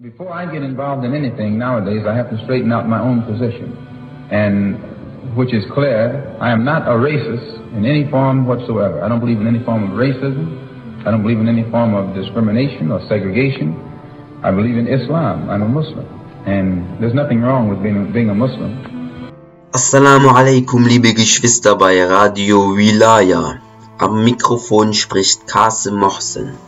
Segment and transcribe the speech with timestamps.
[0.00, 3.74] Before I get involved in anything nowadays, I have to straighten out my own position.
[4.30, 4.78] And
[5.34, 9.02] which is clear, I am not a racist in any form whatsoever.
[9.02, 11.02] I don't believe in any form of racism.
[11.04, 13.74] I don't believe in any form of discrimination or segregation.
[14.44, 15.50] I believe in Islam.
[15.50, 16.06] I'm a Muslim.
[16.46, 18.70] And there's nothing wrong with being, being a Muslim.
[19.72, 23.58] Assalamu alaikum, liebe Geschwister bei Radio Wilaya.
[23.98, 26.67] Am Mikrofon spricht Qasim Mohsen.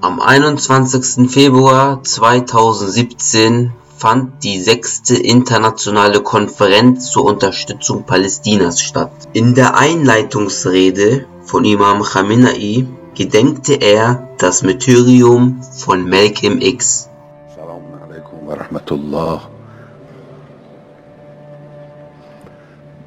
[0.00, 1.30] Am 21.
[1.30, 9.12] Februar 2017 fand die sechste internationale Konferenz zur Unterstützung Palästinas statt.
[9.32, 17.08] In der Einleitungsrede von Imam Khamenei gedenkte er das Martyrium von Malcolm X.
[17.56, 19.40] سلام علیکم و رحمت الله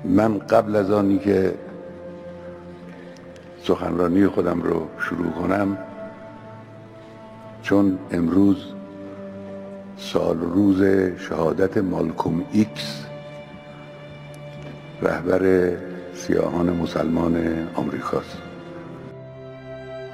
[0.05, 1.53] من قبل از آنی که
[3.63, 5.77] سخنرانی خودم رو شروع کنم
[7.71, 8.57] چون امروز
[9.97, 10.83] سال روز
[11.29, 13.05] شهادت مالکوم ایکس
[15.01, 15.71] رهبر
[16.15, 18.37] سیاهان مسلمان آمریکاست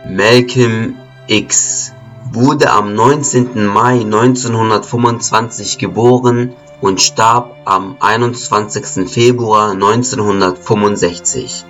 [0.06, 0.96] Malcolm
[1.28, 1.94] X
[2.34, 3.68] wurde am 19.
[3.68, 9.10] Mai 1925 geboren und starb am 21.
[9.10, 11.64] Februar 1965.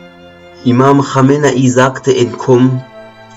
[0.66, 2.82] Imam Khamenei sagte in Qum,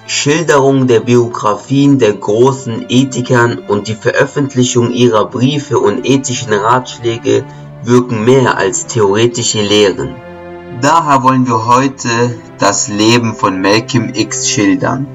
[0.07, 7.45] Schilderung der Biografien der großen Ethikern und die Veröffentlichung ihrer Briefe und ethischen Ratschläge
[7.83, 10.15] wirken mehr als theoretische Lehren.
[10.81, 12.09] Daher wollen wir heute
[12.57, 15.07] das Leben von Malcolm X schildern.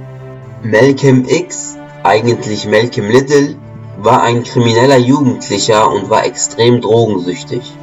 [0.63, 3.57] Malcolm X, eigentlich Malcolm Little,
[3.99, 7.75] war ein krimineller Jugendlicher und war extrem drogensüchtig.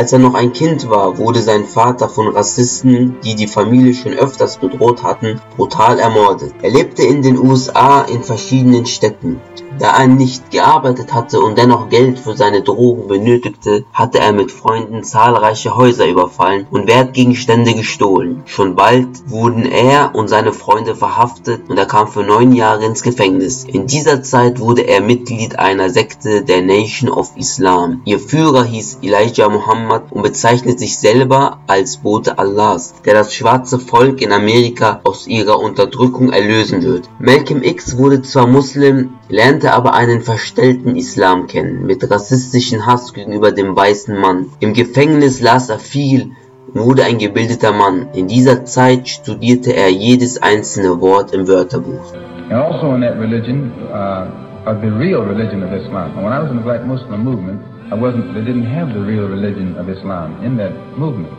[0.00, 4.14] Als er noch ein Kind war, wurde sein Vater von Rassisten, die die Familie schon
[4.14, 6.54] öfters bedroht hatten, brutal ermordet.
[6.62, 9.42] Er lebte in den USA in verschiedenen Städten.
[9.80, 14.52] Da er nicht gearbeitet hatte und dennoch Geld für seine Drogen benötigte, hatte er mit
[14.52, 18.42] Freunden zahlreiche Häuser überfallen und Wertgegenstände gestohlen.
[18.44, 23.02] Schon bald wurden er und seine Freunde verhaftet und er kam für neun Jahre ins
[23.02, 23.64] Gefängnis.
[23.64, 28.02] In dieser Zeit wurde er Mitglied einer Sekte der Nation of Islam.
[28.04, 33.78] Ihr Führer hieß Elijah Muhammad und bezeichnet sich selber als Bote Allahs, der das schwarze
[33.78, 37.08] Volk in Amerika aus ihrer Unterdrückung erlösen wird.
[37.18, 43.52] Malcolm X wurde zwar Muslim, lernte aber einen verstellten Islam kennen, mit rassistischen Hass gegenüber
[43.52, 44.46] dem weißen Mann.
[44.60, 46.32] Im Gefängnis las er viel
[46.72, 48.08] und wurde ein gebildeter Mann.
[48.14, 52.14] In dieser Zeit studierte er jedes einzelne Wort im Wörterbuch.
[52.50, 54.26] And also in that religion, uh,
[54.66, 56.16] of religion of Islam.
[56.16, 59.26] And when I in the black Muslim movement, I wasn't, they didn't have the real
[59.28, 61.32] religion of Islam in that movement.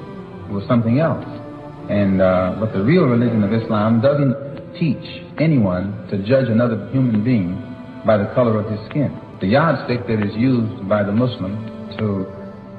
[0.50, 1.26] It was something else.
[1.90, 4.36] And, uh, but the real religion of Islam doesn't
[4.80, 7.71] teach anyone to judge another human being
[8.06, 9.14] by the color of his skin.
[9.40, 11.58] The yardstick that is used by the Muslim
[11.98, 12.26] to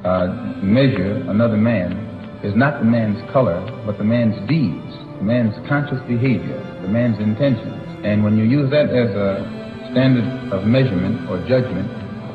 [0.06, 0.26] uh,
[0.62, 1.94] measure another man
[2.42, 7.18] is not the man's color, but the man's deeds, the man's conscious behavior, the man's
[7.22, 7.78] intentions.
[8.04, 9.46] And when you use that as a
[9.94, 11.86] standard of measurement or judgment,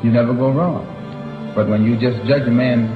[0.02, 0.86] you never go wrong.
[1.54, 2.88] But when you just judge a man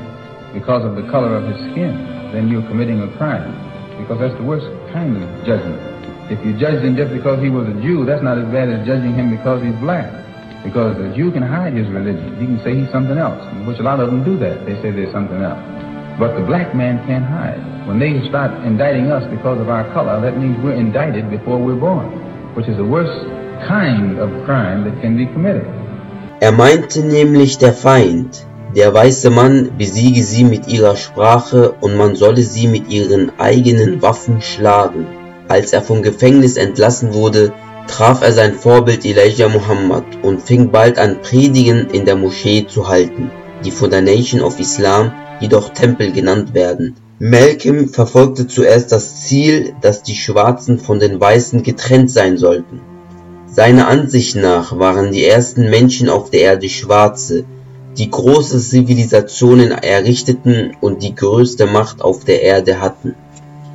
[0.54, 3.52] because of the color of his skin, then you're committing a crime,
[4.00, 5.91] because that's the worst kind of judgment.
[6.30, 8.86] If you judge him just because he was a Jew, that's not as bad as
[8.86, 10.06] judging him because he's black.
[10.62, 12.38] Because the Jew can hide his religion.
[12.38, 14.64] He can say he's something else, which a lot of them do that.
[14.64, 15.58] They say there's something else.
[16.18, 17.58] But the black man can't hide.
[17.88, 21.80] When they start indicting us because of our color, that means we're indicted before we're
[21.80, 22.06] born,
[22.54, 23.26] which is the worst
[23.66, 25.66] kind of crime that can be committed.
[26.40, 28.46] Er meinte nämlich der Feind,
[28.76, 34.02] der weiße Mann besiege sie mit ihrer Sprache und man solle sie mit ihren eigenen
[34.02, 35.06] Waffen schlagen.
[35.52, 37.52] Als er vom Gefängnis entlassen wurde,
[37.86, 42.88] traf er sein Vorbild Elijah Muhammad und fing bald an Predigen in der Moschee zu
[42.88, 43.30] halten,
[43.62, 46.94] die von der Nation of Islam jedoch Tempel genannt werden.
[47.18, 52.80] Malcolm verfolgte zuerst das Ziel, dass die Schwarzen von den Weißen getrennt sein sollten.
[53.46, 57.44] Seiner Ansicht nach waren die ersten Menschen auf der Erde Schwarze,
[57.98, 63.16] die große Zivilisationen errichteten und die größte Macht auf der Erde hatten.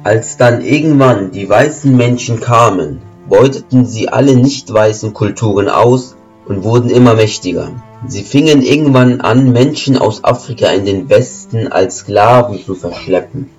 [0.07, 6.15] Als dann irgendwann die weißen Menschen kamen, beuteten sie alle nicht weißen Kulturen aus
[6.47, 7.71] und wurden immer mächtiger.
[8.07, 13.49] Sie fingen irgendwann an, Menschen aus Afrika in den Westen als Sklaven zu verschleppen.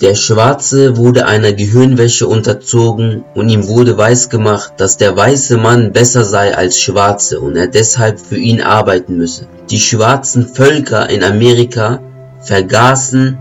[0.00, 6.24] Der Schwarze wurde einer Gehirnwäsche unterzogen und ihm wurde weisgemacht, dass der weiße Mann besser
[6.24, 9.46] sei als Schwarze und er deshalb für ihn arbeiten müsse.
[9.68, 12.00] Die schwarzen Völker in Amerika
[12.40, 13.36] vergaßen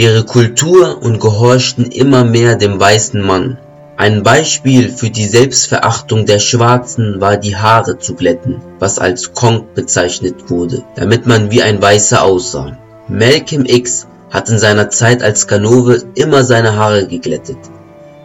[0.00, 3.58] ihre Kultur und gehorchten immer mehr dem weißen Mann.
[3.98, 9.74] Ein Beispiel für die Selbstverachtung der Schwarzen war die Haare zu glätten, was als Konk
[9.74, 12.78] bezeichnet wurde, damit man wie ein Weißer aussah.
[13.08, 17.58] Malcolm X hat in seiner Zeit als Ganove immer seine Haare geglättet.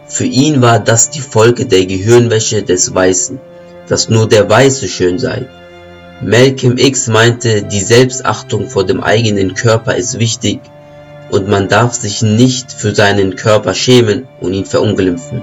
[0.08, 3.38] Für ihn war das die Folge der Gehirnwäsche des Weißen,
[3.86, 5.46] dass nur der Weiße schön sei.
[6.22, 10.60] Malcolm X meinte, die Selbstachtung vor dem eigenen Körper ist wichtig
[11.30, 15.42] und man darf sich nicht für seinen Körper schämen und ihn verunglimpfen.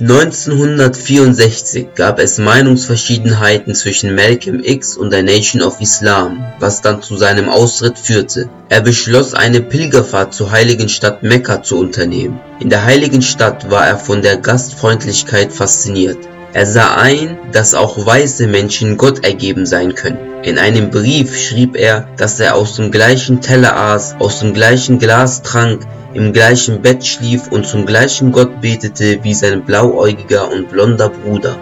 [0.00, 7.16] 1964 gab es Meinungsverschiedenheiten zwischen Malcolm X und der Nation of Islam, was dann zu
[7.16, 8.48] seinem Austritt führte.
[8.68, 12.40] Er beschloss eine Pilgerfahrt zur heiligen Stadt Mekka zu unternehmen.
[12.58, 16.18] In der heiligen Stadt war er von der Gastfreundlichkeit fasziniert.
[16.54, 20.44] Er sah ein, dass auch weiße Menschen Gott ergeben sein können.
[20.44, 25.00] In einem Brief schrieb er, dass er aus dem gleichen Teller aß, aus dem gleichen
[25.00, 25.84] Glas trank,
[26.14, 31.56] im gleichen Bett schlief und zum gleichen Gott betete wie sein blauäugiger und blonder Bruder.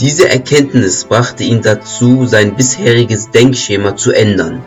[0.00, 4.64] Diese Erkenntnis brachte ihn dazu, sein bisheriges Denkschema zu ändern.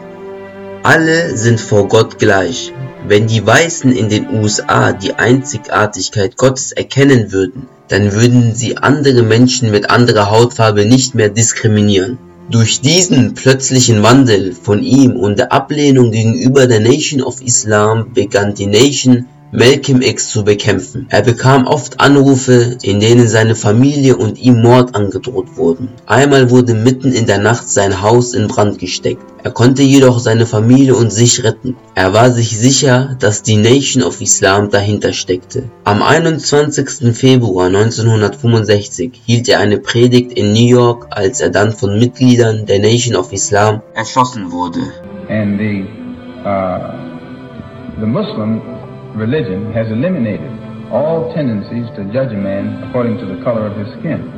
[0.86, 2.74] Alle sind vor Gott gleich.
[3.08, 9.24] Wenn die Weißen in den USA die Einzigartigkeit Gottes erkennen würden, dann würden sie andere
[9.24, 12.18] Menschen mit anderer Hautfarbe nicht mehr diskriminieren.
[12.52, 18.54] Durch diesen plötzlichen Wandel von ihm und der Ablehnung gegenüber der Nation of Islam begann
[18.54, 21.06] die Nation Malcolm X zu bekämpfen.
[21.10, 25.90] Er bekam oft Anrufe, in denen seine Familie und ihm Mord angedroht wurden.
[26.08, 29.22] Einmal wurde mitten in der Nacht sein Haus in Brand gesteckt.
[29.44, 31.76] Er konnte jedoch seine Familie und sich retten.
[31.94, 35.70] Er war sich sicher, dass die Nation of Islam dahinter steckte.
[35.84, 37.16] Am 21.
[37.16, 42.80] Februar 1965 hielt er eine Predigt in New York, als er dann von Mitgliedern der
[42.80, 44.80] Nation of Islam erschossen wurde.
[45.30, 45.86] And the,
[46.44, 48.83] uh, the Muslim
[49.16, 50.52] religion has eliminated
[50.92, 54.30] all tendencies to judge a man according to the color of his skin,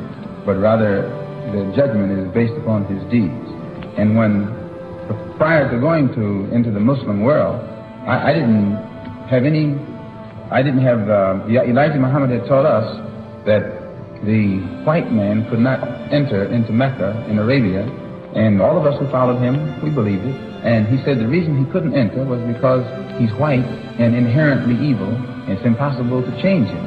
[0.44, 1.08] but rather
[1.52, 3.46] the judgment is based upon his deeds.
[3.96, 4.48] And when,
[5.36, 7.60] prior to going to into the Muslim world,
[8.06, 8.76] I, I didn't
[9.28, 9.76] have any,
[10.50, 12.88] I didn't have, uh, Elijah Muhammad had taught us
[13.46, 13.62] that
[14.24, 15.80] the white man could not
[16.12, 17.84] enter into Mecca in Arabia,
[18.36, 20.36] and all of us who followed him, we believed it.
[20.62, 22.84] And he said the reason he couldn't enter was because
[23.18, 23.64] he's white
[23.96, 25.08] and inherently evil.
[25.48, 26.84] It's impossible to change him.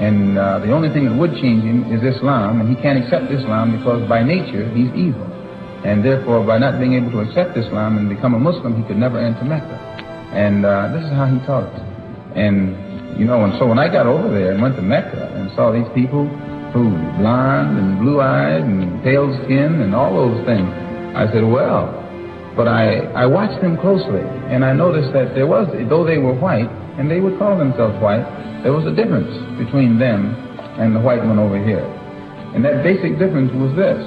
[0.00, 3.30] And uh, the only thing that would change him is Islam, and he can't accept
[3.30, 5.30] Islam because by nature he's evil.
[5.84, 8.98] And therefore, by not being able to accept Islam and become a Muslim, he could
[8.98, 9.78] never enter Mecca.
[10.32, 11.80] And uh, this is how he taught us.
[12.34, 12.74] And,
[13.18, 15.70] you know, and so when I got over there and went to Mecca and saw
[15.70, 16.26] these people
[16.72, 20.70] who blonde and blue-eyed and pale skin and all those things,
[21.16, 21.90] I said, well,
[22.56, 26.34] but I, I watched them closely, and I noticed that there was, though they were
[26.34, 28.22] white, and they would call themselves white,
[28.62, 30.34] there was a difference between them
[30.78, 31.82] and the white one over here.
[32.54, 33.98] And that basic difference was this.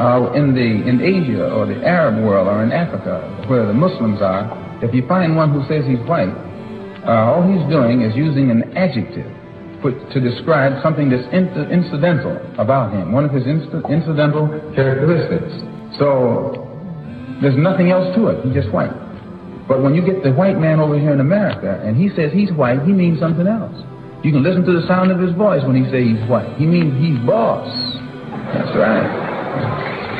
[0.00, 4.22] Uh, in, the, in Asia or the Arab world or in Africa, where the Muslims
[4.22, 4.48] are,
[4.82, 6.32] if you find one who says he's white,
[7.04, 9.28] uh, all he's doing is using an adjective
[9.82, 15.52] to describe something that's uh, incidental about him, one of his incidental characteristics.
[15.98, 16.68] So
[17.40, 18.44] there's nothing else to it.
[18.44, 18.92] He's just white.
[19.66, 22.52] But when you get the white man over here in America and he says he's
[22.52, 23.76] white, he means something else.
[24.22, 26.56] You can listen to the sound of his voice when he says he's white.
[26.58, 27.70] He means he's boss.
[28.52, 29.08] That's right.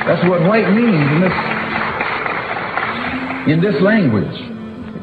[0.06, 1.36] That's what white means in this
[3.52, 4.32] in this language.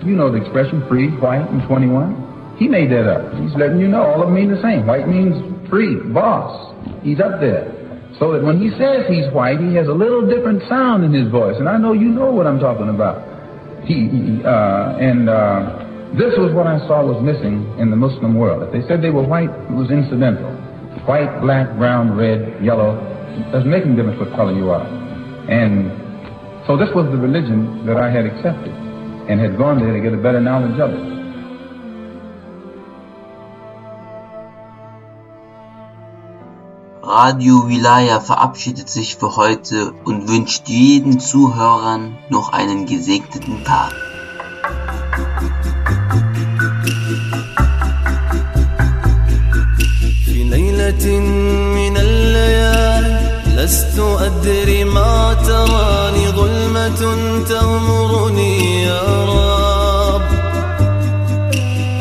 [0.05, 2.26] You know the expression free, white, and 21.
[2.57, 3.33] He made that up.
[3.37, 4.85] He's letting you know all of them mean the same.
[4.85, 5.37] White means
[5.69, 6.73] free, boss.
[7.03, 7.73] He's up there.
[8.19, 11.29] So that when he says he's white, he has a little different sound in his
[11.29, 11.55] voice.
[11.59, 13.21] And I know you know what I'm talking about.
[13.85, 15.85] He, he uh, and uh,
[16.17, 18.63] this was what I saw was missing in the Muslim world.
[18.63, 20.49] If they said they were white, it was incidental.
[21.05, 22.97] White, black, brown, red, yellow.
[23.53, 24.87] Doesn't make any difference what color you are.
[25.45, 25.93] And
[26.65, 28.73] so this was the religion that I had accepted
[29.29, 31.16] and had gone there to get a better knowledge of it.
[37.06, 43.92] Radio Wilaya verabschiedet sich für heute und wünscht jeden Zuhörern noch einen gesegneten Tag.
[51.74, 57.16] من الليالي لست أدري ما تراني ظلمة
[57.48, 60.22] تغمرني يا رب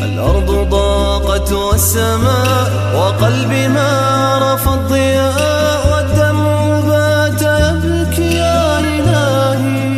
[0.01, 4.04] الأرض ضاقت والسماء وقلبي ما
[4.36, 9.96] عرف الضياء والدمع بات يبكي يا إلهي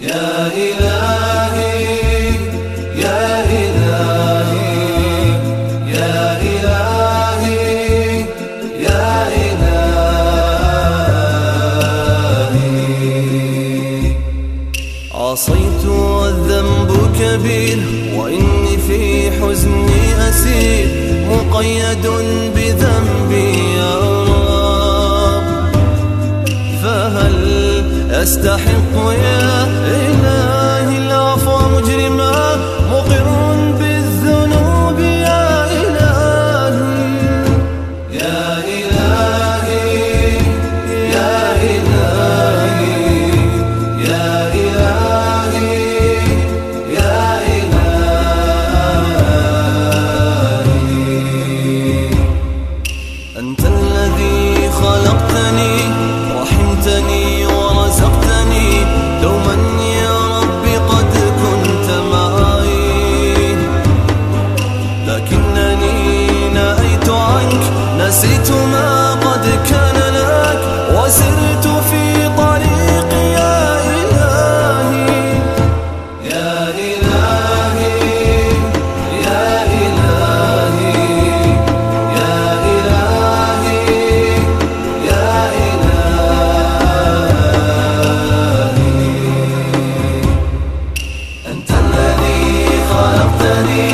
[0.00, 1.84] يا إلهي
[2.96, 4.70] يا إلهي
[5.94, 8.24] يا إلهي.
[8.80, 9.28] يا
[12.80, 14.14] إلهي
[15.14, 17.78] عصيت والذنب كبير
[18.16, 20.86] وإني في حزني أسير
[21.30, 22.06] مقيد
[22.80, 23.94] بذنبي يا
[24.24, 25.44] رب
[26.82, 27.36] فهل
[28.10, 30.09] أستحق يا إلهي
[68.10, 70.60] نسيت ما قد كان لك
[70.94, 72.04] وسرت في
[72.38, 73.58] طريقي يا
[74.00, 75.38] إلهي.
[76.24, 76.52] يا
[76.88, 77.98] إلهي
[79.26, 79.44] يا
[79.82, 80.92] إلهي
[82.16, 82.34] يا
[82.72, 83.78] إلهي
[85.06, 86.00] يا إلهي.
[91.50, 92.48] أنت الذي
[92.90, 93.89] خلقتني.